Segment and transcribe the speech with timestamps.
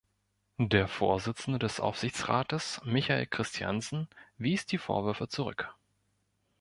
[0.57, 4.07] Der Vorsitzende des Aufsichtsrates Michael Christiansen
[4.39, 5.75] wies die Vorwürfe zurück.